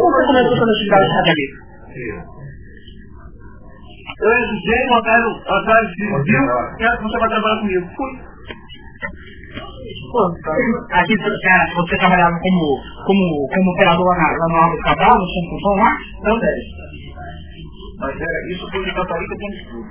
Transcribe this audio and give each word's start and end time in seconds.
Como 0.00 0.16
você 0.16 0.26
começou 0.32 0.56
sua 0.56 0.64
atividade 0.64 1.04
acadêmica? 1.12 1.60
Eu 4.20 4.32
exigi 4.32 4.76
um 4.88 4.96
atrás, 4.96 5.24
atrás 5.44 5.84
de 5.92 6.04
viu, 6.08 6.44
quero 6.78 6.96
que 6.96 7.04
você 7.04 7.18
vai 7.20 7.28
trabalhar 7.28 7.60
comigo. 7.60 7.86
Fui. 7.96 8.12
Pô, 10.10 10.20
aqui 10.92 11.14
você 11.16 11.96
trabalhava 11.98 12.32
como, 12.40 12.80
como, 13.04 13.48
como 13.48 13.72
operador 13.72 14.08
lá, 14.08 14.28
lá 14.40 14.46
no 14.48 14.56
Alto 14.56 14.82
Cabral, 14.84 15.18
no 15.18 15.26
Centro 15.28 15.50
Função 15.50 15.74
lá? 15.76 15.92
Também. 16.24 16.58
Mas 18.00 18.16
era 18.16 18.40
isso 18.52 18.64
porque 18.72 18.92
católica 18.92 19.36
tem 19.36 19.50
estudo. 19.52 19.84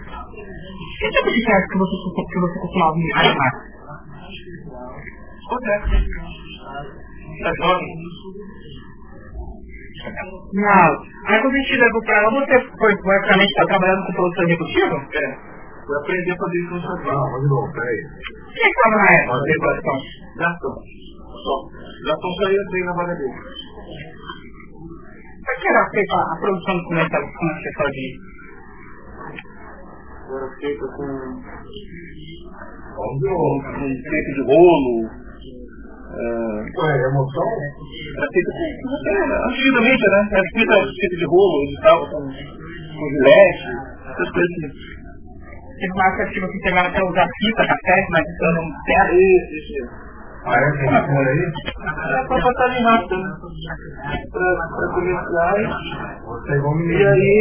Que 0.99 1.09
tipo 1.09 1.29
de 1.29 1.45
festa 1.45 1.67
que 1.69 1.77
você, 1.77 1.95
que 2.01 2.39
você 2.39 2.59
costumava 2.59 2.95
me 2.95 3.13
animar? 3.13 3.53
Acontece. 5.45 6.01
É 7.45 7.51
jovem. 7.61 7.93
Não. 10.53 10.89
Aí 11.27 11.41
quando 11.41 11.53
a 11.53 11.57
gente 11.57 11.77
levou 11.77 12.01
pra 12.03 12.21
lá, 12.21 12.29
você 12.29 12.55
foi 12.77 12.93
basicamente 13.03 13.49
está 13.49 13.65
trabalhando 13.65 14.05
com 14.05 14.13
produção 14.13 14.43
executiva? 14.45 14.95
É. 15.13 15.37
Foi 15.85 15.97
aprender 15.97 16.31
a 16.31 16.37
fazer 16.37 16.57
isso 16.59 16.75
no 16.75 17.03
Paulo. 17.03 17.31
Mas 17.31 17.43
não, 17.49 17.71
peraí. 17.73 18.01
Quem 18.53 18.63
é 18.63 18.65
que 18.65 18.77
estava 18.77 18.95
na 18.95 19.09
época? 19.13 19.39
Gastão. 20.37 20.75
Só. 21.43 21.55
Gastão 22.05 22.31
saía 22.43 22.61
assim 22.61 22.83
na 22.85 22.93
vaga 22.93 23.15
dele. 23.15 23.39
Como 25.45 25.59
que 25.59 25.67
era 25.67 25.89
feita 25.89 26.15
a 26.15 26.35
produção 26.39 26.75
do 26.77 26.83
comercial 26.83 27.21
que 27.21 27.31
você 27.31 27.71
fazia? 27.77 28.13
Era 30.29 30.49
feita 30.59 30.85
com... 30.95 31.07
Com 32.95 33.09
feito 34.09 34.31
de 34.35 34.41
rolo, 34.41 35.09
Ué, 36.09 36.93
emoção? 37.05 37.49
Era 38.17 38.27
feita 38.33 38.51
antigamente, 39.59 40.03
né? 40.09 40.27
Era 40.31 40.43
feita 40.53 40.73
feita 40.99 41.15
de 41.17 41.25
rolo, 41.25 41.67
de 41.67 41.81
tal, 41.81 41.99
com, 42.09 42.21
com 42.23 43.05
gilete, 43.11 43.67
essas 44.07 44.29
coisas 44.31 44.51
assim. 44.51 44.99
Teve 45.79 45.93
uma 45.93 46.07
época 46.07 46.25
que 46.27 46.39
você 46.41 46.57
chegava 46.63 46.87
até 46.89 47.03
usar 47.03 47.27
fita, 47.39 47.67
café, 47.67 48.07
mas 48.11 48.23
isso 48.27 48.43
não 48.51 48.65
serve. 48.83 49.15
Isso, 49.15 49.53
isso. 49.55 50.09
É? 50.39 50.71
Tem 50.71 50.87
por 50.87 51.27
aí? 51.27 51.43
Era 52.09 52.27
pra 52.27 52.37
passagem 52.41 52.83
rápida, 52.83 53.17
né? 53.17 53.29
Pra, 54.31 54.47
pra 54.75 54.85
comerciais. 54.93 55.69
E 56.89 57.07
aí... 57.07 57.39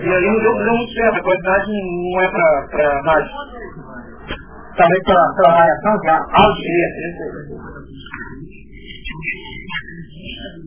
E 0.00 0.08
aí 0.08 0.26
não 0.26 0.38
deu, 0.40 0.54
deu 0.54 0.74
muito 0.74 0.92
certo, 0.92 1.16
a 1.16 1.22
qualidade 1.22 1.70
não 1.70 2.20
é 2.20 2.28
pra, 2.30 2.66
pra 2.70 3.00
rádio 3.04 3.30
variação 5.50 5.96
de 5.98 6.08
algeia. 6.08 7.69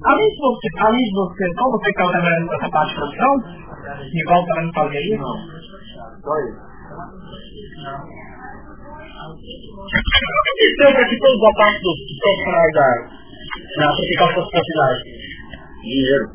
Além 0.05 0.29
de 0.29 0.37
você, 0.39 0.67
além 0.79 1.03
de 1.03 1.13
você, 1.13 1.53
como 1.55 1.71
você 1.71 1.89
está 1.89 2.05
trabalhando 2.11 2.47
com 2.47 2.55
essa 2.55 2.69
parte 2.69 2.89
de 2.89 2.95
produção, 2.95 3.33
igual 4.13 4.45
também 4.45 4.73
fazia 4.73 5.01
isso? 5.01 5.21
Não, 5.21 5.37
só 6.21 6.33
isso. 6.39 6.61
O 9.73 9.87
que 10.55 10.65
dizer 10.67 11.01
aqui 11.01 11.17
todos 11.19 11.43
a 11.43 11.53
parte 11.57 11.79
dos 11.81 11.97
profissionais 12.21 12.73
da, 12.73 12.87
da 13.77 13.87
tropical 13.93 14.29
prosperidade? 14.33 15.01
Dinheiro. 15.81 16.25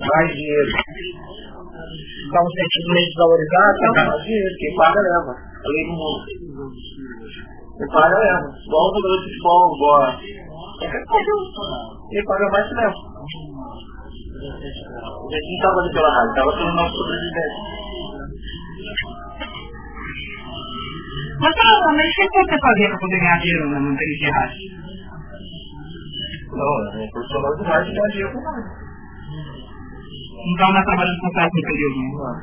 Mais 0.00 0.28
dinheiro 0.32 0.72
dá 2.32 2.40
um 2.42 2.50
sentido 2.50 2.88
meio 2.92 3.06
desvalorizado, 3.06 3.78
dá 3.94 4.04
mais 4.04 4.22
dinheiro, 4.24 4.56
quem 4.58 4.76
paga 4.76 5.00
leva. 5.00 5.32
A 5.32 5.68
lei 5.68 5.84
não 5.88 5.96
Quem 7.78 7.88
paga 7.88 8.18
leva. 8.18 8.46
Igual 8.66 8.84
o 8.84 8.94
jogador 8.94 9.18
de 9.18 9.24
futebol, 9.24 9.76
igual 9.76 10.02
quem 10.88 12.24
paga 12.24 12.46
mais. 12.50 12.66
A 12.66 12.88
gente 15.28 15.48
não 15.48 15.56
estava 15.56 15.78
ali 15.80 15.90
pela 15.92 16.10
rádio, 16.14 16.30
estava 16.30 16.52
pelo 16.56 16.72
nosso 16.74 16.96
sobrevivente. 16.96 17.58
Mas 21.40 21.54
provavelmente 21.54 22.18
o 22.18 22.28
que 22.28 22.38
você 22.38 22.58
fazia 22.58 22.88
para 22.88 22.98
poder 22.98 23.18
ganhar 23.18 23.38
dinheiro 23.38 23.70
na 23.70 23.80
manter 23.80 24.04
de 24.04 24.30
rádio? 24.30 24.58
Não, 26.50 27.00
é 27.00 27.06
profissional 27.10 27.56
de 27.56 27.62
rádio 27.64 27.92
ganhar 27.94 28.08
dinheiro 28.08 28.32
com 28.32 28.40
rádio. 28.40 28.88
Não 30.38 30.52
estava 30.52 30.72
mais 30.72 30.84
trabalhando 30.84 31.18
com 31.20 31.26
no 31.28 31.62
período, 31.62 31.98
não. 31.98 32.38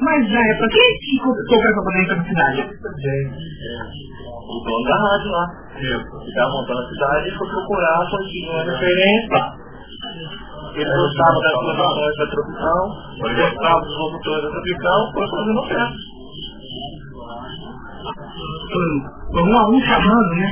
Mas, 0.00 0.20
é, 0.30 0.54
pra 0.58 0.68
quem 0.68 0.98
que 1.00 1.18
conquistou 1.24 1.58
essa 1.58 1.82
potência 1.82 2.16
na 2.16 2.24
cidade? 2.24 2.60
O 4.48 4.64
dono 4.64 4.84
da 4.84 4.96
rádio 4.96 5.30
lá. 5.32 5.44
Que 5.74 6.28
estava 6.28 6.50
montando 6.52 6.80
a 6.80 6.88
cidade 6.88 7.28
e 7.28 7.36
foi 7.38 7.48
procurar 7.48 7.96
a 7.96 8.10
continua 8.10 8.64
referência. 8.64 9.40
Ele 10.74 10.84
gostava 10.84 11.38
das 11.40 11.52
produções 11.58 12.16
da 12.18 12.26
Tropical, 12.28 12.82
gostava 13.18 13.80
dos 13.80 13.98
locutores 13.98 14.42
da 14.44 14.50
Tropical, 14.50 15.12
foi 15.12 15.26
fazendo 15.28 15.58
oferta. 15.58 15.96
Foi 19.32 19.42
um 19.42 19.58
a 19.58 19.68
um 19.68 19.80
chamando, 19.80 20.34
né? 20.36 20.46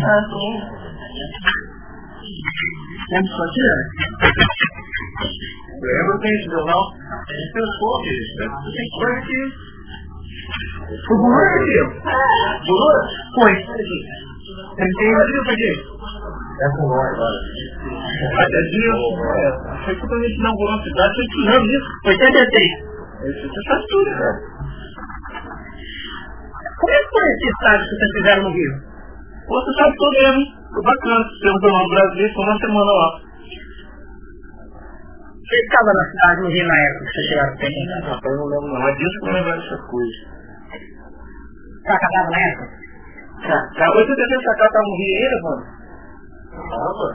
Vamos 3.12 3.30
fazer? 3.30 3.74
Lembra 5.80 6.18
que 6.18 6.28
esse 6.28 6.50
jornal? 6.50 6.82
Gente 7.26 7.52
pensou 7.52 8.02
que 8.02 8.14
tem 8.38 8.86
que. 9.26 9.40
Foi 11.06 11.16
bom 11.18 11.34
aqui. 11.34 11.78
Bolura? 12.66 13.02
Foi. 13.34 13.52
Ele 14.78 14.92
tem 14.94 15.10
um 15.10 15.20
aqui. 15.50 15.72
É 16.56 16.68
com 16.70 16.86
nós, 16.86 17.18
olha. 17.18 17.40
Até 18.44 18.60
dia. 18.70 18.94
Foi 19.84 19.94
gente 20.22 20.38
inaugurou 20.38 20.78
a 20.78 20.82
cidade, 20.84 21.14
foi 21.16 21.26
que 21.26 21.48
anos 21.48 21.68
isso? 21.68 21.90
83. 22.06 22.96
Você 23.26 23.58
sabe 23.66 23.84
tudo, 23.88 24.10
cara. 24.10 24.38
Como 26.78 26.92
é 26.92 26.98
que 26.98 27.10
foi 27.10 27.26
esse 27.26 27.46
estágio 27.48 27.88
que 27.88 27.96
vocês 27.96 28.12
fizeram 28.12 28.42
no 28.44 28.50
Rio? 28.54 28.72
Você 29.48 29.72
sabe 29.82 29.96
todo 29.96 30.14
ele, 30.14 30.36
hein? 30.36 30.54
Foi 30.72 30.82
bacana. 30.82 31.24
Temos 31.42 31.62
um 31.64 31.88
brasileiro, 31.88 32.34
foi 32.34 32.44
uma 32.44 32.58
semana 32.58 32.92
lá. 32.92 33.25
Você 35.46 35.56
estava 35.62 35.92
na 35.94 36.04
cidade 36.10 36.40
no 36.42 36.48
Rio 36.48 36.66
na 36.66 36.74
época 36.74 37.04
que 37.06 37.12
vocês 37.12 37.26
chegaram 37.30 37.56
tempo? 37.56 37.78
Rapaz, 38.02 38.24
eu 38.26 38.36
não 38.36 38.46
lembro 38.46 38.66
não. 38.66 38.88
É 38.88 38.94
disso 38.96 39.20
que 39.20 39.28
eu 39.28 39.32
lembro 39.32 39.52
dessas 39.54 39.80
coisas. 39.86 40.16
Cacá 41.86 42.06
estava 42.06 42.30
na 42.30 42.40
época? 42.50 42.66
Cacá, 43.46 43.86
hoje 43.94 44.10
você 44.10 44.26
tem 44.26 44.42
Cacá 44.42 44.66
estava 44.66 44.82
no 44.82 44.96
Rio 44.98 45.14
ainda, 45.14 45.38
mano? 45.46 45.62
Tava. 46.50 47.08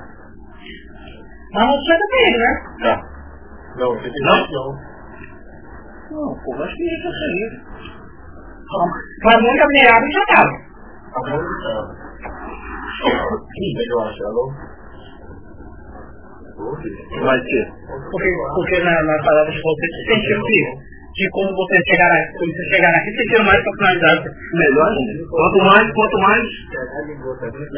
Mas 1.52 1.68
não 1.68 1.76
tinha 1.84 1.98
também, 2.00 2.32
né? 2.40 2.52
Tá. 2.80 2.96
Não, 3.76 3.90
você 4.00 4.08
tem 4.08 4.22
não? 4.24 4.40
Não, 4.48 4.68
não 6.12 6.40
pô, 6.40 6.64
acho 6.64 6.76
que 6.76 6.84
isso 6.88 7.08
é 7.08 7.12
feliz. 7.12 7.52
Mas 9.26 9.42
muita 9.42 9.68
minerável 9.68 10.08
já 10.08 10.24
estava. 10.24 10.56
Eu 13.76 14.00
acho, 14.00 14.24
alô? 14.24 14.54
Vai 17.24 17.40
ser. 17.40 17.66
Porque, 18.12 18.30
porque 18.56 18.80
na, 18.84 19.04
na 19.04 19.24
palavra 19.24 19.52
de 19.52 19.62
você 19.62 19.88
se 19.88 20.14
sentiu 20.14 20.42
que 20.44 20.92
de 21.12 21.30
como 21.32 21.52
você 21.52 21.78
chegar 21.86 22.12
aqui, 22.12 22.32
quando 22.38 22.52
você 22.56 22.64
chegar 22.72 22.96
aqui, 22.96 23.12
você 23.12 23.26
tem 23.36 23.46
mais 23.46 23.60
oportunidade. 23.60 24.24
Melhor 24.54 24.88
ainda. 24.88 25.28
Quanto 25.30 25.58
mais, 25.66 25.92
quanto 25.92 26.18
mais 26.20 26.44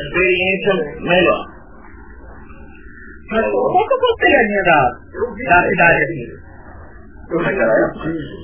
experiência, 0.05 0.73
melhor. 1.01 1.41
Mas 3.31 3.45
qual 3.49 3.87
que 3.87 4.27
é 4.27 4.37
a 4.37 4.43
linha 4.43 4.63
da, 4.63 4.79
da 5.49 5.57
cidade 5.67 6.03
aqui? 6.03 6.43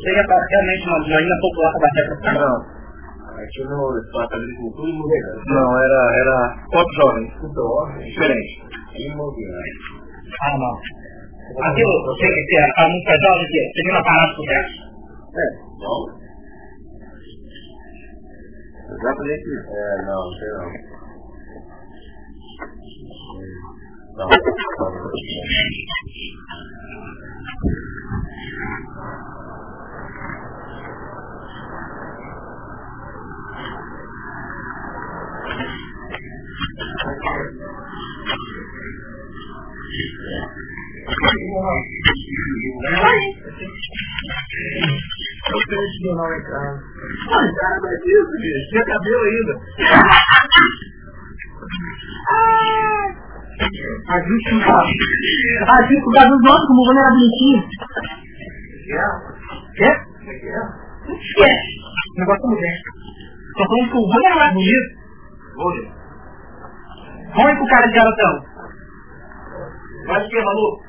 Seria 0.04 0.26
praticamente 0.26 0.88
uma, 0.88 1.22
ilha 1.22 1.36
popular 1.42 1.74
bater 1.80 2.06
para 2.22 2.34
Não. 2.34 2.80
Aqui 3.40 3.64
no 3.64 3.98
Estado 4.00 4.30
de 4.30 4.36
Agricultura 4.36 4.90
Imobiliária. 4.90 5.42
Não, 5.46 5.84
era, 5.84 6.02
era 6.18 6.36
Pop 6.72 6.88
Jovem. 6.96 7.26
Diferente. 8.04 8.52
Imobiliário. 8.98 9.99
Ah, 10.42 10.58
não. 10.58 10.74
Aquilo, 11.64 12.06
você 12.06 12.28
que 12.28 12.58
a 12.58 12.88
música 12.88 13.14
jovem, 13.22 13.48
que 13.48 13.60
você 13.74 13.82
viu 13.84 13.94
na 13.94 14.04
parada 14.04 14.34
do 14.36 14.44
verso? 14.44 14.78
É, 15.36 15.50
não. 15.80 15.98
Exatamente 18.94 19.46
isso. 19.46 19.70
É, 19.70 20.06
não, 20.06 20.22
sei 20.34 20.50
Eu 45.50 45.58
tenho 45.68 45.86
que 45.90 46.04
meu 46.04 46.14
uma 46.14 46.38
entrada. 46.38 46.78
Uma 47.28 47.42
é 47.88 47.98
isso, 48.06 48.34
bicho. 48.40 48.70
Tem 48.72 48.84
cabelo 48.86 49.24
ainda. 49.24 49.54
A 54.08 54.20
gente 54.22 54.48
não 54.54 54.62
A 54.72 55.82
gente 55.88 56.04
por 56.04 56.14
causa 56.14 56.30
como 56.68 56.82
o 56.82 56.86
era 57.00 57.10
bonitinho. 57.10 57.62
Quer? 58.86 59.16
Quer? 59.76 59.98
Não 61.08 61.16
esquece. 61.16 61.70
O 62.16 62.20
negócio 62.20 62.48
mulher. 62.48 62.78
Só 63.58 63.64
falando 63.66 63.90
que 63.90 63.98
o 63.98 64.08
Vânia 64.08 64.30
era 64.30 64.54
bonito. 64.54 64.90
Olha. 65.58 65.84
Põe 67.36 67.56
pro 67.56 67.68
cara 67.68 67.88
de 67.88 67.94
garotão. 67.96 68.34
Vai 70.08 70.22
esquerda, 70.24 70.46
maluco. 70.46 70.89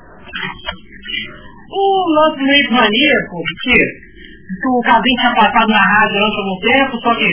O 1.71 1.83
lance 2.11 2.43
meio 2.43 2.71
maníaco, 2.71 3.35
que 3.63 4.67
o 4.67 4.81
Casim 4.81 5.15
tinha 5.15 5.35
passado 5.35 5.69
na 5.69 5.79
rádio 5.79 6.19
durante 6.19 6.37
algum 6.37 6.59
tempo, 6.59 6.91
só 6.99 7.15
que, 7.15 7.31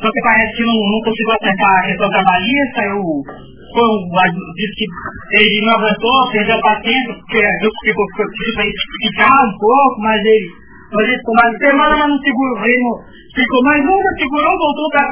só 0.00 0.08
que 0.10 0.20
parece 0.24 0.56
que 0.56 0.64
não, 0.64 0.78
não 0.88 1.00
conseguiu 1.04 1.32
acertar 1.36 1.72
a 1.76 1.86
questão 1.86 2.08
trabalhista, 2.08 2.80
eu 2.80 3.02
foi 3.74 3.82
um, 3.82 3.98
disse 4.54 4.74
que 4.78 4.86
ele 5.36 5.66
não 5.66 5.74
aguentou, 5.74 6.30
perdeu 6.30 6.56
a 6.56 6.62
paciência, 6.62 7.12
porque 7.12 7.42
que 7.74 7.90
ficou 7.90 8.06
ficar 9.02 9.34
um 9.34 9.58
pouco, 9.58 10.00
mas 10.00 10.20
ele, 10.24 10.48
mas 10.94 11.08
ele 11.08 11.18
ficou 11.18 11.34
mais 11.34 11.52
de 11.52 11.58
semana, 11.58 11.96
mas 11.98 12.08
não 12.08 12.18
segurou, 12.22 12.64
ele 12.64 12.82
não, 12.82 12.94
ficou 13.34 13.62
mais 13.64 13.82
uma, 13.82 14.10
segurou, 14.14 14.58
voltou 14.62 14.88
para 14.94 15.10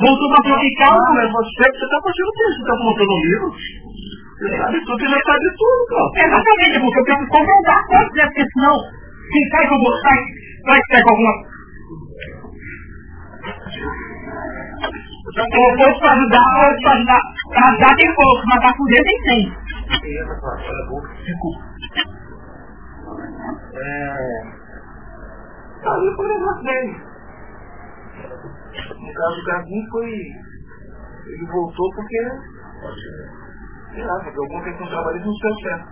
voltou 0.00 0.28
para 0.32 0.42
tropical. 0.42 0.96
Ah, 0.96 1.14
mas 1.14 1.28
você, 1.30 1.68
está 1.68 1.98
fazendo 2.00 2.32
o? 2.32 2.48
Você 2.48 2.60
está 2.64 2.74
montando 2.80 3.12
um 3.12 3.22
livro? 3.28 3.48
Você 4.38 4.56
sabe 4.56 4.78
tudo 4.86 5.02
e 5.02 5.08
já 5.08 5.20
sabe 5.26 5.48
tudo, 5.58 5.80
cara. 5.88 6.08
Exatamente, 6.26 6.78
porque 6.78 6.98
eu 7.00 7.04
tenho 7.04 7.18
que 7.18 7.26
comprovar 7.26 7.80
quanto, 7.88 8.14
né? 8.14 8.24
Porque 8.26 8.44
senão, 8.54 8.74
se 8.78 9.38
sai 9.50 9.68
com 9.68 9.78
você, 9.78 10.00
sai, 10.02 10.18
vai 10.64 10.80
sair 10.90 11.02
com 11.02 11.10
alguma 11.10 11.58
então, 15.28 15.44
eu 15.44 15.76
vou 15.76 15.92
te 15.92 16.06
ajudar, 16.06 16.46
vou 16.56 16.76
te 16.76 16.88
ajudar. 16.88 17.22
Pra 17.48 17.68
ajudar 17.68 17.96
tem 17.96 18.14
pouco, 18.14 18.42
mas 18.46 18.60
pra 18.60 18.74
fuder 18.76 19.02
tem 19.04 19.18
cem. 19.24 19.42
Desculpa. 21.24 21.60
É... 23.74 23.84
Ali 25.86 26.08
foi 26.16 26.26
o 26.26 26.28
negócio 26.28 26.62
dele. 26.64 26.92
No 28.98 29.14
caso 29.14 29.36
do 29.36 29.44
Gavinho 29.44 29.90
foi... 29.90 30.10
Ele 31.26 31.46
voltou 31.52 31.90
porque... 31.94 32.20
Sei 33.98 34.06
lá, 34.06 34.14
porque 34.22 34.38
alguma 34.38 34.62
questão 34.62 34.86
trabalhista 34.86 35.26
não 35.26 35.34
deu 35.34 35.54
certo. 35.58 35.86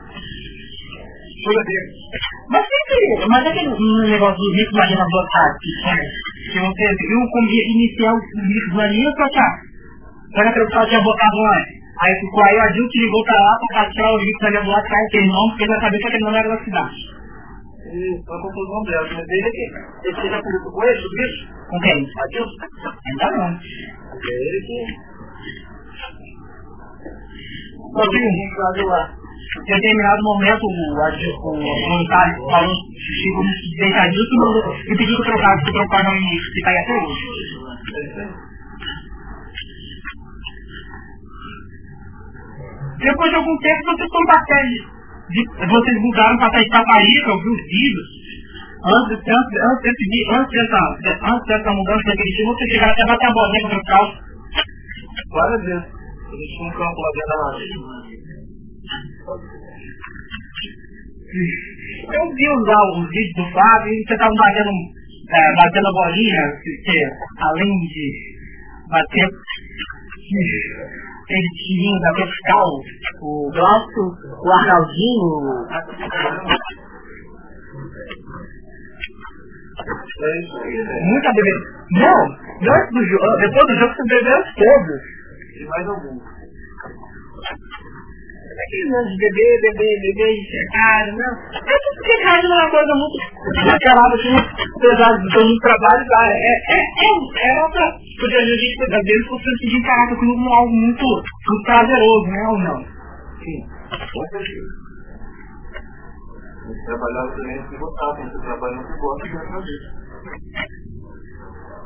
Foi 1.43 1.65
dele. 1.67 1.91
Mas 2.51 2.63
sempre, 2.63 3.27
mas 3.27 3.43
aquele 3.47 3.75
negócio 4.07 4.39
do 4.39 4.51
Rico 4.55 4.77
Maria 4.79 4.95
na 4.97 5.11
boa 5.11 5.27
tarde, 5.27 5.59
que 6.53 6.59
você 6.63 6.87
viu 6.87 7.19
como 7.35 7.51
iniciar 7.51 8.15
o 8.15 8.19
Rico 8.47 8.77
Maria 8.77 9.11
pra 9.11 9.31
cá. 9.31 9.49
Será 10.39 10.53
que 10.53 10.61
o 10.61 10.67
pessoal 10.67 10.87
tinha 10.87 11.03
botado 11.03 11.37
antes? 11.59 11.75
Aí 11.99 12.15
ficou 12.21 12.45
aí, 12.45 12.55
o 12.55 12.63
adulto 12.63 12.95
ligou 12.95 13.25
pra 13.25 13.43
lá 13.43 13.53
pra 13.75 13.91
tirar 13.91 14.13
o 14.13 14.19
Rico 14.23 14.43
Maria 14.43 14.63
do 14.63 14.71
lado, 14.71 14.87
cai 14.87 15.03
aquele 15.03 15.27
nome, 15.27 15.51
porque 15.51 15.65
ele 15.65 15.75
já 15.75 15.81
sabia 15.81 15.99
que 15.99 16.07
aquele 16.07 16.25
nome 16.25 16.39
era 16.39 16.49
da 16.49 16.63
cidade. 16.63 16.99
Foi 18.23 18.37
a 18.39 18.43
conclusão 18.43 18.83
dela, 18.87 19.09
mas 19.19 19.27
ele 19.27 19.51
que 19.51 19.67
ele 20.07 20.31
já 20.31 20.39
publicou 20.39 20.73
com 20.73 20.83
ele 20.85 21.01
sobre 21.03 21.27
isso? 21.27 21.43
Com 21.71 21.79
quem? 21.81 22.07
Adilson. 22.07 22.55
Ainda 22.87 23.27
não. 23.35 23.51
É 23.51 24.31
ele 24.31 24.61
que... 24.63 25.16
Em 29.57 29.73
determinado 29.73 30.23
momento 30.23 30.63
o, 30.63 30.71
o 30.71 31.57
voluntário 31.57 32.37
falou, 32.51 32.75
chegou 33.23 33.45
deitadíssimo 33.79 34.47
e 34.85 34.97
pediu 34.97 35.17
que 35.17 35.23
trocasse, 35.23 35.63
o 35.65 36.17
início, 36.17 36.53
que 36.53 36.59
está 36.59 36.71
aí 36.71 36.79
até 36.79 36.93
hoje. 36.93 37.25
Depois 42.99 43.31
de 43.31 43.37
algum 43.37 43.57
tempo 43.59 43.85
vocês 43.85 44.07
estão 44.07 44.25
batendo. 44.27 44.97
Vocês 45.27 46.03
mudaram 46.03 46.39
para 46.39 46.63
Itaparica, 46.63 47.31
eu 47.31 47.43
vi 47.43 47.49
os 47.49 47.63
vídeos. 47.67 48.09
Antes, 48.87 49.19
antes, 49.19 49.57
antes, 49.67 49.91
antes, 50.31 50.53
dessa, 50.53 50.79
antes 51.27 51.47
dessa 51.49 51.71
mudança 51.73 52.13
time, 52.15 52.47
vocês 52.47 52.71
chegaram 52.71 52.93
até 52.93 53.07
bater 53.07 53.27
a 53.27 53.33
bolinha 53.33 53.63
contra 53.63 53.79
o 53.79 53.85
calço. 53.85 54.17
Várias 55.33 55.63
vezes. 55.65 55.96
Um 56.27 56.71
lá 56.73 58.03
eu 62.07 62.23
vi 62.35 62.47
os 62.49 62.63
vídeos 63.11 63.35
do 63.37 63.45
Fábio 63.53 63.93
e 63.93 64.05
você 64.07 64.15
estava 64.15 64.33
batendo, 64.35 64.71
é, 65.31 65.55
batendo 65.57 65.87
a 65.87 65.93
bolinha, 65.93 66.43
que 66.63 66.99
além 67.43 67.73
de 67.81 68.05
bater 68.89 69.27
aquele 71.27 71.49
tirinho 71.57 72.01
da 72.01 72.13
vertical, 72.13 72.69
o 73.23 73.51
Glaucio, 73.53 74.07
o 74.43 74.53
Arnaldinho. 74.53 75.31
Muita 81.05 81.33
bebida. 81.33 81.61
Não, 81.93 82.21
antes 82.75 82.91
do 82.93 83.03
jogo, 83.05 83.37
depois 83.41 83.67
do 83.67 83.75
jogo 83.79 83.95
você 83.95 84.03
bebeu 84.09 84.41
todos. 84.57 85.17
E 85.59 85.65
mais 85.65 85.89
alguns 85.89 86.23
aquele 88.57 88.91
lance 88.91 89.11
de 89.11 89.19
beber, 89.19 89.61
beber, 89.61 89.95
beber 90.01 90.33
e 90.33 90.43
cercado, 90.51 91.13
não. 91.13 91.33
É 91.53 91.77
porque 91.77 92.25
rádio 92.25 92.49
não 92.49 92.57
é 92.57 92.63
uma 92.63 92.71
coisa 92.71 92.93
muito 92.97 93.19
aquela 93.75 94.07
assim, 94.15 94.37
apesar 94.77 95.13
de 95.19 95.29
todo 95.35 95.61
trabalho, 95.61 96.09
tá? 96.09 96.23
É, 96.33 96.55
é, 96.73 96.81
é, 96.81 97.51
é 97.51 97.63
outra. 97.63 97.87
Porque 98.19 98.37
a 98.37 98.45
gente 98.45 98.83
às 98.83 99.03
vezes 99.03 99.29
você 99.29 99.51
se 99.61 99.83
caraca 99.83 100.17
como 100.17 100.55
algo 100.55 100.73
muito, 100.73 101.05
muito 101.05 101.65
prazeroso, 101.65 102.27
né? 102.29 102.49
Ou 102.49 102.59
não? 102.59 102.79
Sim, 103.45 103.61
com 104.13 104.27
certeza. 104.31 104.87
Trabalhar 106.87 107.37
também 107.37 107.63
se 107.69 107.77
gostar, 107.77 108.17
tem 108.17 108.29
que 108.29 108.41
trabalhar 108.43 108.83
se 108.83 108.99
gosta 108.99 109.29
de 109.29 109.33
fazer. 109.53 109.81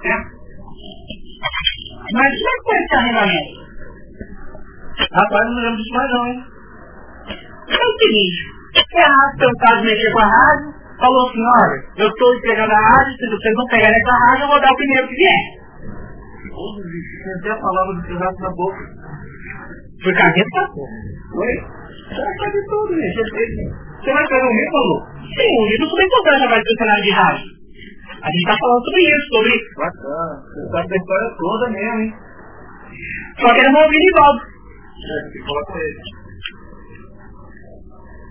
É. 0.05 0.41
Mas 2.13 2.31
como 2.35 2.49
é 2.49 2.57
que 2.57 2.65
foi 2.65 2.79
esse 2.79 2.95
arrendamento? 2.97 3.61
Rapaz, 5.13 5.45
não 5.47 5.63
lembro 5.63 5.77
disso 5.77 5.95
mais 5.95 6.11
não, 6.11 6.27
hein? 6.27 6.45
É 7.71 7.87
o 7.87 7.99
seguinte, 7.99 8.41
é 8.75 9.03
a 9.03 9.09
rádio 9.09 9.39
tentado 9.39 9.85
mexer 9.85 10.13
com 10.13 10.19
a 10.19 10.27
rádio, 10.27 10.75
falou 10.99 11.29
assim, 11.29 11.41
olha, 11.41 11.79
eu 11.99 12.09
estou 12.09 12.35
entregando 12.35 12.73
a 12.73 12.81
rádio, 12.81 13.13
se 13.17 13.31
vocês 13.31 13.55
não 13.55 13.67
pegarem 13.67 14.01
essa 14.01 14.13
rádio, 14.13 14.43
eu 14.45 14.49
vou 14.49 14.61
dar 14.61 14.73
o 14.73 14.77
primeiro 14.77 15.09
que 15.09 15.15
vier. 15.15 15.61
Todo 16.51 16.83
tem 16.83 17.33
até 17.39 17.51
a 17.51 17.63
palavra 17.63 17.95
do 17.95 18.03
pedaço 18.03 18.41
na 18.41 18.51
boca. 18.51 18.83
Foi 20.03 20.15
carreta 20.15 20.49
tá 20.51 20.67
Oi? 20.75 21.55
Você 22.11 22.23
sabe 22.41 22.59
tudo, 22.67 22.95
gente. 22.95 23.71
Você 24.01 24.13
vai 24.13 24.27
pegar 24.27 24.49
o 24.49 24.53
livro, 24.53 24.73
falou? 24.73 25.01
Sim, 25.21 25.53
o 25.61 25.67
livro 25.71 25.89
também 25.91 26.07
importante 26.07 26.49
vai 26.49 26.61
do 26.61 26.77
cenário 26.77 27.05
de 27.05 27.11
rádio. 27.13 27.60
A 28.21 28.29
gente 28.29 28.45
está 28.45 28.57
falando 28.61 28.85
sobre 28.85 29.01
isso, 29.01 29.27
sobre... 29.33 29.53
Bacana. 29.81 30.45
Você 30.45 30.61
sabe 30.71 30.89
da 30.89 30.97
história 30.97 31.37
toda 31.41 31.71
mesmo, 31.71 32.01
hein? 32.01 32.13
Só 33.41 33.49
que 33.55 33.61
era 33.61 33.71
uma 33.71 33.85
ouvir 33.85 33.97
Nivaldo. 33.97 34.41
É, 34.45 35.17
tem 35.25 35.41
que 35.41 35.49
falar 35.49 35.65
com 35.65 35.79
ele. 35.81 36.01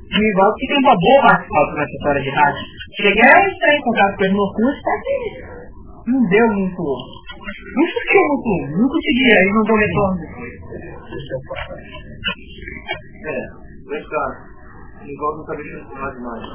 Nivaldo 0.09 0.55
que 0.57 0.67
tem 0.67 0.77
uma 0.77 0.93
boa 0.93 1.21
participação 1.25 1.73
nessa 1.73 1.95
história 1.97 2.21
de 2.21 2.29
rádio. 2.29 2.65
Cheguei 3.01 3.29
a 3.33 3.49
entrar 3.49 3.73
em 3.73 3.81
contato 3.81 4.13
com 4.17 4.23
ele 4.25 4.37
no 4.37 4.53
curso, 4.53 4.77
só 4.77 4.93
que 5.01 5.15
não 6.05 6.21
deu 6.29 6.47
muito... 6.53 6.83
Não 6.85 7.85
ficou 7.89 8.23
muito... 8.29 8.77
Não 8.77 8.87
conseguia, 8.89 9.41
ele 9.41 9.53
não 9.53 9.63
deu 9.63 9.75
retorno. 9.75 10.21
É, 13.25 13.41
dois 13.89 14.05
caras. 14.05 14.37
Nivaldo 15.01 15.37
não 15.37 15.45
tá 15.45 15.53
mexendo 15.57 15.85
com 15.89 15.95
nada 15.97 16.13
demais. 16.13 16.45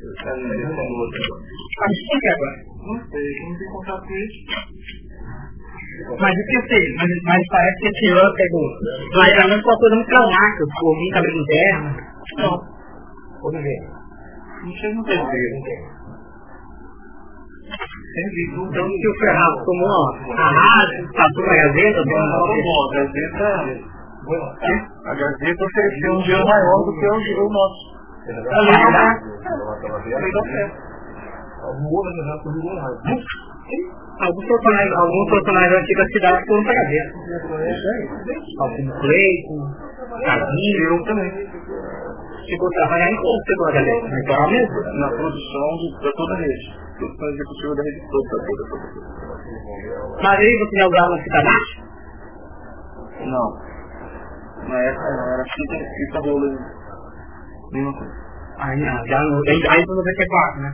Ah, 0.00 1.86
isso 1.92 2.16
que 2.20 2.28
agora? 2.28 2.56
Não 2.80 2.96
sei, 3.10 3.28
não 3.44 3.58
tem 3.58 3.68
contato 3.68 4.00
com 4.00 4.14
ele. 4.14 4.32
Mas 6.18 6.32
o 6.32 6.44
que 6.46 6.56
eu 6.56 6.62
sei, 6.68 6.94
mas, 6.96 7.08
mas 7.24 7.42
parece 7.50 7.78
que 7.80 7.88
esse 7.88 8.08
ano 8.08 8.34
pegou. 8.34 8.64
Mas 9.16 9.36
menos 9.36 9.64
uma 9.64 9.76
coisa 9.76 9.96
muito 9.96 10.08
traumática, 10.08 10.64
o 10.64 10.88
ouvinte 10.88 11.18
abriu 11.18 11.36
interna. 11.36 11.96
Não. 12.38 12.56
Vamos 13.42 13.62
ver. 13.62 13.80
Não 14.64 14.72
sei, 14.72 14.94
não 14.94 15.04
tem 15.04 15.18
não 15.18 15.62
tem. 15.62 16.00
Então 18.10 18.88
se 18.88 19.08
o 19.08 19.14
Ferrado 19.20 19.64
tomou 19.64 20.10
a 20.36 20.50
rádio, 20.50 21.08
passou 21.12 21.46
na 21.46 21.54
Gazeta, 21.54 22.02
não, 22.06 22.24
não, 22.26 22.40
a 22.40 22.92
Gazeta. 22.94 23.48
A 25.04 25.14
Gazeta 25.14 25.64
ofereceu 25.64 26.12
um 26.12 26.22
dinheiro 26.22 26.46
maior 26.46 26.84
do 26.84 26.92
que 26.98 27.06
o 27.06 27.48
nosso. 27.48 27.89
Comigo 28.30 28.90
mais. 28.92 29.18
Alguns 34.20 34.46
personagens, 34.46 34.92
alguns 34.96 35.30
personagens 35.30 35.96
da 35.96 36.04
cidade 36.06 36.44
foram 36.46 36.62
para 36.62 36.72
a 36.72 36.74
Gazeta. 36.74 37.12
Alcino 38.60 38.92
Cleiton, 39.00 39.60
Casinho, 40.24 40.84
eu 40.84 41.04
também. 41.04 41.30
chegou 41.30 42.68
a 42.68 42.70
trabalhar 42.70 43.10
em 43.10 43.16
qual 43.16 43.36
setor 43.46 43.72
da 43.72 43.80
rede? 43.80 44.06
Na 44.98 45.08
produção 45.08 45.68
de, 45.78 45.86
toda 46.16 46.34
a 46.34 46.36
rede. 46.38 46.66
Produção 46.98 47.28
executiva 47.30 47.74
da 47.76 47.82
rede 47.82 48.00
toda. 48.10 48.34
Mas 50.22 50.38
aí 50.38 50.58
você 50.58 50.76
já 50.76 50.86
usava 50.86 51.22
cidadãos? 51.22 51.68
Não. 53.20 53.48
Na 54.68 54.78
época 54.82 55.10
não, 55.16 55.32
era 55.32 55.44
fita, 55.44 55.76
fita 55.96 56.18
rolo. 56.20 56.48
Mesma 57.72 57.92
coisa. 57.98 58.19
Aí 58.60 58.76
não, 58.76 59.06
já 59.06 59.20
no, 59.22 59.40
aí, 59.48 59.60
aí 59.70 59.84
foi 59.86 59.96
no 59.96 60.02
VT4, 60.04 60.60
né? 60.60 60.70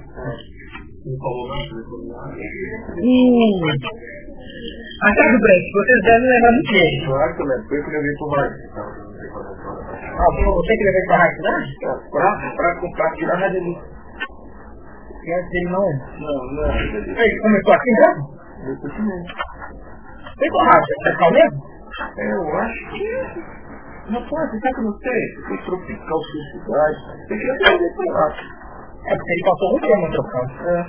Hum. 2.98 3.60
Mas 5.02 5.14
sabe, 5.14 5.38
Brent, 5.38 5.64
vocês 5.72 6.02
devem 6.02 6.28
lembrar 6.28 6.52
muito 6.52 6.72
bem. 6.72 7.04
Claro 7.06 7.36
que 7.36 7.42
eu 7.42 7.46
lembro, 7.46 7.68
foi 7.68 7.78
que 7.78 7.86
eu 7.86 7.92
levei 7.92 8.14
pro 8.16 8.26
mais. 8.26 8.52
Ah, 10.18 10.30
você 10.34 10.72
que 10.76 10.84
levou 10.84 11.04
para 11.06 11.16
a 11.16 11.28
né? 11.28 11.54
Pra, 12.10 12.26
pra 12.56 12.80
comprar, 12.80 13.12
tirar 13.14 13.38
na 13.38 13.48
dele. 13.48 13.76
E 15.22 15.32
antes 15.32 15.50
dele 15.50 15.70
não. 15.70 15.86
Não, 16.18 16.38
não 16.54 16.68
dele. 16.92 17.14
Ele 17.16 17.40
começou 17.40 17.74
aqui 17.74 17.90
mesmo? 17.92 18.22
Eu 18.66 18.76
continuei. 18.80 19.22
Foi 20.38 20.48
com 20.48 20.60
a 20.60 20.64
rádio, 20.64 20.94
é 21.06 21.30
mesmo? 21.30 21.62
É, 22.18 22.32
eu 22.32 22.58
acho 22.58 22.90
que... 22.90 23.06
Rapaz, 24.08 24.50
você 24.50 24.60
sabe 24.60 24.74
que 24.74 24.80
eu 24.80 24.84
não 24.84 24.98
sei? 24.98 25.20
Foi 25.48 25.58
tropical, 25.64 26.20
cidade. 26.22 26.98
Tem 27.26 27.38
que 27.38 27.50
aprender 27.50 27.90
com 27.96 28.12
lá. 28.12 28.28
É 29.04 29.16
porque 29.16 29.32
ele 29.32 29.44
passou 29.44 29.68
um 29.70 29.78
no 30.00 30.10
tropical. 30.12 30.44
É. 30.66 30.80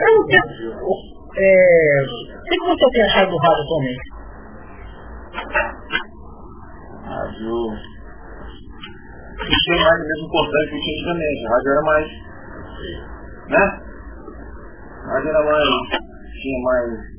Eu 0.00 0.10
não 0.16 0.24
sei. 0.26 0.40
É... 1.36 1.44
O 2.00 2.42
que 2.44 2.58
você 2.60 2.86
tem 2.92 3.02
achado 3.04 3.30
do 3.30 3.36
rádio 3.36 3.62
atualmente? 3.62 4.04
Rádio... 7.04 7.56
Isso 9.40 9.72
é 9.72 9.76
mais 9.84 10.00
mesmo 10.06 10.26
importante 10.26 10.70
que 10.70 10.80
tinha 10.80 10.96
antigamente. 10.96 11.46
A 11.46 11.50
rádio 11.50 11.70
era 11.70 11.82
mais... 11.82 12.06
Né? 13.48 13.64
A 15.04 15.12
rádio 15.12 15.28
era 15.28 15.42
mais... 15.44 15.68
Tinha 16.40 16.58
mais... 16.64 17.09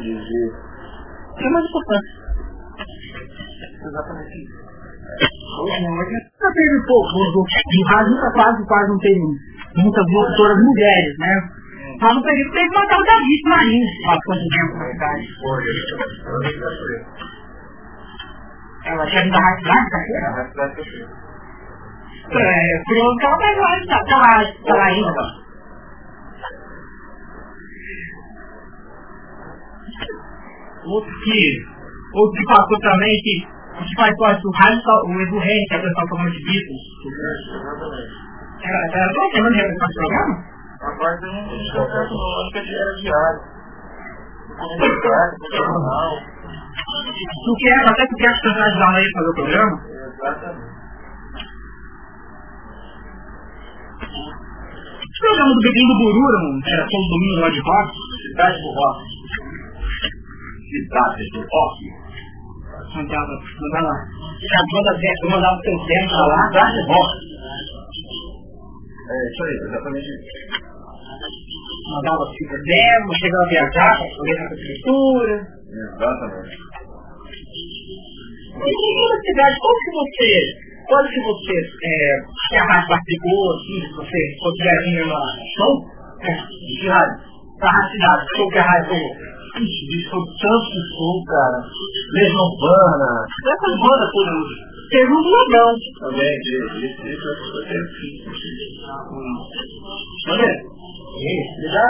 Dizer... 0.00 0.50
Tinha 1.36 1.50
mais 1.50 1.64
importante. 1.64 2.10
Exatamente 3.84 4.34
isso. 4.42 4.64
Já 6.40 6.50
teve 6.50 6.86
pouco, 6.86 7.14
no 7.34 7.44
rádio 7.88 8.16
quase, 8.34 8.66
quase 8.66 8.88
não 8.88 8.98
tem 8.98 9.16
muitas 9.76 10.04
locutoras 10.12 10.58
mulheres, 10.58 11.18
né? 11.18 11.34
Mas 12.00 12.14
no 12.14 12.22
período 12.22 12.52
teve 12.52 12.68
uma 12.68 12.86
tal 12.88 13.04
da 13.04 13.14
Vice 13.14 13.48
Marinho, 13.48 13.86
bastante 14.06 14.48
tempo 14.48 14.76
na. 14.78 14.86
Ela 18.86 19.06
tinha 19.06 19.22
vindo 19.22 19.32
da 19.32 19.40
Rádio 19.40 19.62
Cidade, 19.62 19.90
tá 19.90 19.98
É, 22.30 22.82
curioso 22.86 23.16
que 23.18 23.26
ela 23.26 23.36
vai 23.38 23.54
tá, 23.86 24.04
tá 24.04 24.16
lá, 24.16 24.44
tá 24.66 24.74
lá 24.74 24.86
ainda. 24.86 25.43
Outro 30.84 31.10
que, 31.24 31.40
outro 32.14 32.34
que 32.36 32.44
passou 32.44 32.78
também, 32.80 33.14
que, 33.22 33.40
que 33.40 33.96
faz 33.96 34.16
parte 34.18 34.42
do 34.42 34.50
rádio, 34.50 34.80
o 35.08 35.20
Edu 35.20 35.38
Reis, 35.38 35.64
que 35.68 35.74
é 35.74 35.78
o 35.78 35.82
pessoal 35.82 36.08
falando 36.08 36.30
de 36.30 36.44
Beatles. 36.44 36.84
Era, 38.64 38.80
era 38.92 39.12
qual 39.12 39.30
que 39.30 39.36
é 39.36 39.40
o 39.40 39.44
nome 39.44 39.56
desse 39.56 39.76
programa? 39.94 40.54
Tinha 40.84 41.82
acesso 41.84 42.14
não, 42.14 42.40
acho 42.40 42.50
que 42.52 42.58
era 42.74 42.94
diário. 43.00 43.40
Tu 47.44 47.52
quer, 47.58 47.78
até 47.88 48.06
tu 48.06 48.16
quer 48.16 48.28
as 48.28 48.40
personagens 48.40 48.78
da 48.78 48.90
lei 48.92 49.06
fazer 49.12 49.28
o 49.28 49.34
programa? 49.34 49.74
Exatamente. 49.88 50.74
Esse 55.04 55.20
programa 55.20 55.54
do 55.54 55.60
Beguinho 55.60 55.88
do 55.88 55.96
Burura, 55.98 56.38
que 56.62 56.70
era 56.74 56.84
todo 56.84 57.08
domingo 57.08 57.40
lá 57.40 57.48
de 57.50 57.60
rock. 57.60 57.88
Cidade 58.28 58.58
do 58.60 58.70
Rock. 58.74 59.13
Cidade 60.74 61.22
do 61.30 61.38
Rock. 61.38 61.86
Mandava, 62.96 63.34
mandava, 63.62 63.94
já 64.42 64.60
toda 64.70 64.98
vez, 64.98 65.14
eu 65.22 65.30
mandava 65.30 65.54
o 65.54 65.62
teu 65.62 65.78
tempo 65.86 66.10
pra 66.10 66.26
lá, 66.26 66.46
Cidade 66.48 66.74
do 66.74 66.86
Rock. 66.90 67.10
É, 69.04 69.14
isso 69.30 69.42
aí, 69.44 69.54
exatamente 69.68 70.08
isso. 70.10 70.34
Mandava 71.94 72.26
fita 72.34 72.58
demo, 72.58 73.14
chegava 73.14 73.44
a 73.44 73.48
viajar, 73.48 73.92
pra 73.98 74.16
poder 74.16 74.34
essa 74.34 74.54
escritura. 74.54 75.34
Exatamente. 75.70 76.56
E 78.54 78.70
em 78.74 79.20
cidade, 79.22 79.54
qual 79.60 79.74
que 79.78 79.90
você, 79.94 80.30
quando 80.88 81.08
que 81.08 81.20
você, 81.22 81.54
é, 81.84 82.18
que 82.50 82.56
a 82.56 82.64
rádio 82.64 82.88
participou, 82.88 83.52
assim, 83.54 83.78
se 83.86 83.94
você 83.94 84.18
considera 84.42 85.06
na 85.06 85.22
show, 85.54 85.72
é, 86.22 86.34
de 86.34 86.88
rádio, 86.88 87.18
show 88.36 88.48
que 88.50 88.58
a 88.58 88.62
rádio 88.62 88.88
falou. 88.88 89.34
Ixi, 89.54 89.86
bicho, 89.86 90.10
foi 90.10 90.18
tanto 90.42 90.66
show, 90.98 91.22
cara. 91.30 91.62
Legião 92.10 92.42
Urbana. 92.42 93.22
Essas 93.22 93.74
bandas 93.78 94.10
todas. 94.10 94.74
Um 94.94 95.14
Lobão. 95.14 95.74
Também, 96.00 96.34
até 97.62 97.78
assim. 97.78 98.12
Olha, 100.30 100.50
me 101.14 101.68
dá, 101.70 101.86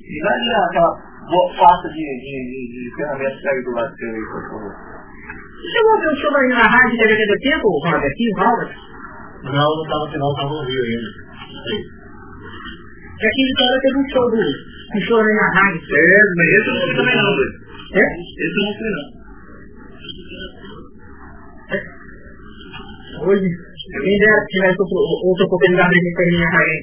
me 0.00 0.18
dá 0.22 0.64
aquela 0.64 0.92
pasta 1.58 1.88
de, 1.88 1.94
de, 1.94 2.36
de, 2.48 2.60
de 2.72 2.96
ferramentas 2.96 3.40
que 3.40 3.62
do 3.64 3.70
lado 3.72 3.94
seu 3.96 4.08
aí, 4.08 4.24
por 4.32 4.42
favor. 4.48 4.72
O 5.56 6.16
show 6.16 6.32
na 6.32 6.62
rádio 6.62 6.98
DVD 6.98 7.26
do 7.26 7.38
tempo, 7.40 7.68
o 7.68 7.80
Robert? 8.32 8.72
Não, 9.44 9.52
não 9.52 9.82
estava 9.84 10.10
final, 10.10 10.30
estava 10.32 10.50
no 10.50 10.64
Rio 10.64 10.82
ainda. 10.82 11.10
Que 13.18 13.26
aqui 13.26 13.42
em 13.42 13.46
Vitória 13.46 13.80
teve 13.80 13.98
um 13.98 14.08
show 14.10 14.30
do, 14.30 14.40
show 15.06 15.20
aí 15.20 15.34
na 15.34 15.48
rádio. 15.52 15.80
É, 15.82 16.20
mas 16.36 16.48
esse 16.48 16.68
eu 16.68 16.74
não 16.74 16.80
sei 16.86 16.96
também 16.96 17.16
não, 17.16 17.36
velho. 17.36 17.54
É? 17.92 18.04
Esse 18.44 18.56
eu 18.56 18.64
não 18.66 18.74
sei 18.76 18.90
não. 18.90 19.26
Hoje, 23.16 23.48
quem 24.02 24.18
dera 24.18 24.46
tivesse 24.48 24.76
outra 24.78 25.46
oportunidade 25.46 25.94
de 25.94 26.14
terminar 26.14 26.46
a 26.46 26.50
rádio. 26.52 26.80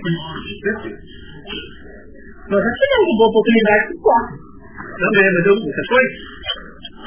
Nós 2.50 2.64
já 2.64 2.72
tivemos 2.74 3.08
uma 3.08 3.18
boa 3.18 3.30
oportunidade 3.30 3.88
que 3.88 3.98
pode. 4.02 4.34
Também, 5.00 5.28
mas 5.34 5.46
eu, 5.46 5.56
você 5.56 5.84
foi? 5.90 6.06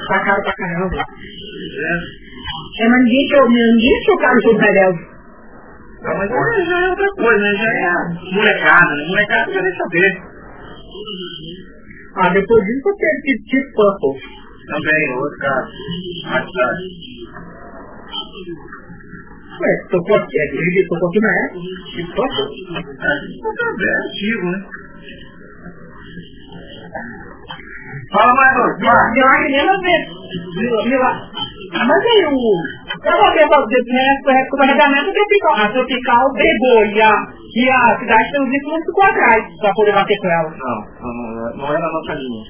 Tá 0.08 0.18
caro 0.24 0.42
pra 0.42 0.54
caramba. 0.54 0.96
É. 0.96 2.26
É, 2.78 2.88
mas 2.88 3.04
ninguém 3.04 3.26
que 3.26 3.34
eu, 3.34 3.48
ninguém 3.48 4.00
que 4.04 4.10
eu 4.10 4.18
quero 4.18 4.42
show 4.42 4.54
do 4.54 4.60
Redel. 4.60 4.92
Ah, 6.04 6.14
mas 6.18 6.30
já 6.30 6.78
é 6.80 6.90
outra 6.90 7.08
coisa, 7.16 7.42
né? 7.42 7.52
Já 7.56 7.70
é 7.70 8.34
molecada, 8.34 8.94
né? 8.94 9.04
Molecada 9.08 9.46
não 9.46 9.52
quer 9.52 9.62
nem 9.62 9.76
saber. 9.76 10.35
Ah, 12.16 12.30
depois 12.30 12.64
disso 12.64 12.88
eu 12.88 12.96
teve 12.96 13.22
que 13.22 13.38
tipo 13.44 13.72
Purple. 13.74 14.20
Também, 14.66 15.16
outro 15.16 15.38
caso. 15.38 15.72
Mais 16.24 16.44
tarde. 16.52 16.84
Ué, 19.60 19.70
tocou 19.90 20.16
aqui, 20.16 20.36
ele 20.38 20.86
tocou 20.88 21.08
aqui 21.08 21.20
na 21.20 21.32
época. 21.44 21.60
Tipo 21.94 22.14
Purple. 22.14 22.46
É, 22.76 23.10
é 23.84 23.96
antigo, 24.06 24.46
né? 24.50 24.58
Fala 28.12 28.32
mais, 28.34 28.56
Lúcio. 28.56 28.86
Eu 28.86 28.92
acho 28.92 29.46
que 29.46 29.52
nem 29.52 29.80
vez. 29.80 30.04
Viu 30.84 30.98
lá? 30.98 31.30
Mas 31.72 32.04
aí 32.04 32.24
o. 32.26 32.38
Eu 33.04 33.18
vou 33.18 33.32
ver 33.34 33.82
nessa 33.86 34.30
época 34.32 34.50
do 34.50 34.56
carregamento 34.58 35.12
tropical. 35.12 35.54
A 35.54 35.68
tropical 35.72 36.32
brigou 36.32 36.86
e 36.86 37.02
a, 37.02 37.12
e 37.56 37.70
a 37.70 37.98
cidade 37.98 38.30
tem 38.32 38.42
os 38.44 38.52
ícones 38.52 38.84
ficou 38.84 39.04
atrás 39.04 39.40
pra 39.60 39.72
poder 39.72 39.92
bater 39.92 40.18
com 40.20 40.28
ela. 40.28 40.50
Não, 40.50 40.78
não, 41.00 41.56
não 41.56 41.66
é 41.72 41.78
na 41.80 41.88
nossa 41.88 42.12
linha. 42.12 42.44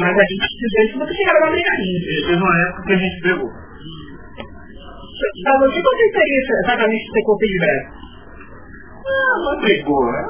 Mas 0.00 0.16
a 0.16 0.24
gente 0.24 0.46
precisou 0.56 0.88
de 0.88 1.04
você 1.04 1.14
chegar 1.20 1.40
na 1.40 1.50
brigadinha. 1.52 2.00
Teve 2.00 2.40
uma 2.40 2.60
época 2.62 2.82
que 2.82 2.92
a 2.92 2.96
gente 2.96 3.20
pegou. 3.20 3.50
Então, 5.36 5.54
o 5.60 5.70
que 5.70 6.10
seria 6.16 6.40
exatamente 6.64 7.04
você 7.12 7.22
conseguir 7.24 7.58
breve? 7.58 7.86
Ah, 9.04 9.34
não 9.44 9.60
pegou, 9.60 10.12
né? 10.12 10.22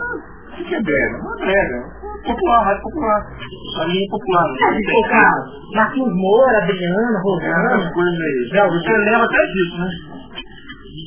O 0.52 0.64
que 0.64 0.74
é? 0.74 0.78
Não 0.78 1.32
é 1.32 1.46
brega. 1.46 1.78
Popular, 2.26 2.64
rádio 2.64 2.82
popular. 2.82 3.20
A 3.80 3.84
linha 3.86 4.08
popular. 4.10 4.46
É, 4.50 4.74
de 4.74 4.82
tocar 4.82 5.32
Marquinhos 5.74 6.14
Moura, 6.14 6.58
Adriana, 6.58 7.22
Rosana. 7.22 7.70
Essas 7.70 7.92
coisas 7.94 8.18
aí. 8.18 8.48
Você 8.50 8.98
lembra 8.98 9.24
até 9.24 9.46
disso, 9.46 9.78
né? 9.78 9.90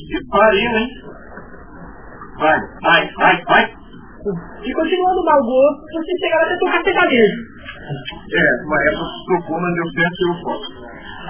Que 0.08 0.26
pariu, 0.30 0.70
hein? 0.78 1.05
Vai, 2.38 2.58
vai, 2.82 3.10
vai, 3.16 3.42
vai. 3.44 3.64
E 3.66 4.72
continuando 4.74 5.20
o 5.20 5.24
mau 5.24 5.40
gosto, 5.40 5.82
você 5.94 6.12
chegar 6.18 6.42
até 6.42 6.56
tocar 6.58 6.82
sertanejo. 6.82 7.38
É, 7.86 8.44
uma 8.66 8.78
época 8.82 9.06
que 9.06 9.22
tocou, 9.30 9.60
mas 9.60 9.74
deu 9.74 9.86
certo 9.94 10.18
e 10.18 10.26
eu 10.26 10.34
foto. 10.42 10.66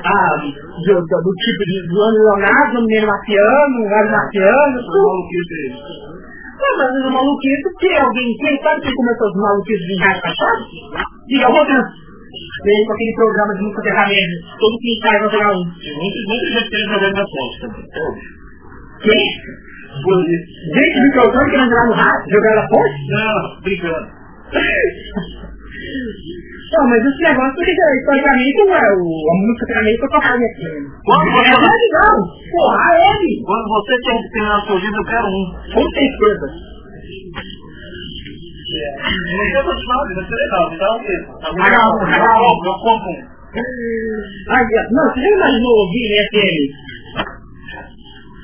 Ah, 0.06 0.36
do, 0.40 0.94
do, 0.96 1.16
do 1.20 1.32
tipo 1.36 1.62
de 1.66 1.76
João 1.92 2.10
Leonardo, 2.12 2.80
Mineiro 2.80 3.06
Mafiano, 3.06 3.84
Gado 3.88 4.10
Mafiano, 4.10 4.76
Foi 4.76 4.84
tudo. 4.86 5.06
maluquice. 5.06 5.60
Não, 6.56 6.72
mas 6.78 6.88
os 6.96 7.12
maluquices, 7.12 7.72
que 7.78 7.92
alguém, 8.00 8.28
quem 8.40 8.62
sabe 8.62 8.80
que 8.80 8.94
começou 8.94 9.28
os 9.28 9.36
maluquices 9.36 9.88
em 9.90 10.00
rádio 10.00 10.22
passado? 10.22 10.62
Diga, 11.28 11.48
Rodrigo. 11.48 11.84
veio 12.64 12.86
com 12.86 12.92
aquele 12.94 13.14
programa 13.14 13.54
de 13.54 13.62
música 13.62 13.82
sertaneja. 13.82 14.36
Todo 14.58 14.78
quintal 14.80 15.20
vai 15.20 15.30
pegar 15.30 15.52
um. 15.52 15.64
Muita, 15.64 16.18
gente 16.56 16.70
querendo 16.70 16.92
jogar 16.96 17.12
na 17.12 17.25
fonte 17.28 17.60
também. 17.60 18.26
Gente 19.97 20.95
de 20.95 21.00
microfone 21.03 21.50
querendo 21.50 21.71
jogar 21.71 21.87
no 21.87 21.93
rádio, 21.95 22.31
jogar 22.31 22.55
na 22.57 22.69
fonte? 22.69 22.99
Não, 23.11 23.61
brincando. 23.62 24.07
Não, 26.67 26.83
mas 26.88 26.99
esse 26.99 27.23
negócio, 27.23 27.55
porque 27.55 27.71
historicamente, 27.71 28.59
não 28.67 28.75
é, 28.75 28.88
o, 28.97 29.07
a 29.07 29.35
música 29.47 29.67
sertaneja 29.67 29.99
foi 30.00 30.09
tocada 30.09 30.45
aqui. 30.45 30.67
Quando 31.05 31.31
você, 31.31 31.47
É 31.47 31.55
legal. 31.55 32.17
Porra, 32.50 32.76
a 32.76 32.91
Hebe. 32.97 33.33
quando 33.47 33.67
você 33.69 33.95
tem 34.03 34.19
que 34.23 34.29
ter 34.31 34.43
na 34.43 34.61
sua 34.67 34.76
vida, 34.81 34.97
eu 34.97 35.05
quero 35.07 35.26
um. 35.26 35.45
Com 35.75 35.85
certeza. 35.95 36.47
Não 39.07 39.47
quero 39.53 39.65
continuar, 39.67 40.03
vai 40.03 40.25
ser 40.26 40.35
legal. 40.37 40.71
Me 40.71 40.76
dá 40.79 40.88
um 40.91 41.03
dedo. 41.07 41.26
Tá 41.41 41.49
bom? 41.53 41.62
Eu 42.67 42.75
compro 42.83 43.11
um. 43.11 43.37
Não, 44.91 45.05
você 45.07 45.21
já 45.21 45.29
imaginou 45.37 45.73
ouvir 45.87 46.07
FM? 46.29 46.67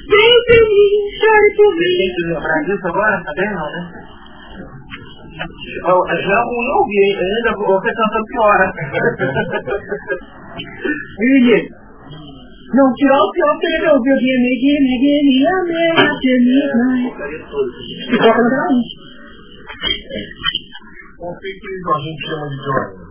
Vem 0.09 0.35
pra 0.47 0.61
mim, 0.73 0.93
chore 1.21 1.49
por 1.57 1.71
mim. 1.79 1.95
Tem 1.99 2.11
que 2.15 2.23
lembrar 2.33 2.59
disso 2.65 2.87
agora? 2.89 3.17
Tá 3.25 3.33
bem 3.37 3.51
não, 3.53 3.67
né? 3.73 3.81
Ó, 5.85 6.07
Já 6.07 6.15
é 6.15 6.43
ruim 6.45 6.71
ouvir, 6.79 7.03
hein? 7.03 7.17
ainda 7.23 7.51
você 7.57 7.91
canta 7.95 8.19
pior. 8.29 8.59
né? 8.59 8.67
Viu, 11.19 11.57
Não, 12.75 12.87
tirar 12.95 13.21
o 13.23 13.31
pior 13.33 13.53
porque 13.53 13.67
ele 13.67 13.89
ouviu 13.89 14.17
Gimme, 14.17 14.53
gimme, 14.61 14.95
gimme, 15.03 15.47
amém, 15.47 15.93
até 15.93 16.33
midnight. 16.41 17.05
Porcaria 17.09 17.41
toda. 17.51 17.71
E 18.13 18.19
toca 18.19 18.41
no 18.43 18.49
verão. 18.51 18.75
O 21.21 21.39
que 21.39 21.51
que 21.53 21.69
a 21.87 21.99
gente 21.99 22.23
chama 22.27 22.47
de 22.49 22.57
Jordan? 22.57 23.02